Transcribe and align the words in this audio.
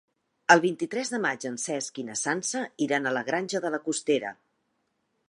El 0.53 0.61
vint-i-tres 0.61 1.11
de 1.15 1.19
maig 1.25 1.45
en 1.49 1.59
Cesc 1.65 2.01
i 2.03 2.05
na 2.09 2.17
Sança 2.23 2.63
iran 2.89 3.07
a 3.07 3.13
la 3.19 3.23
Granja 3.31 3.63
de 3.67 3.73
la 3.77 3.85
Costera. 3.89 4.37